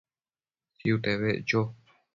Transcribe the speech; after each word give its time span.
Tsiute 0.77 1.11
beccho 1.21 1.59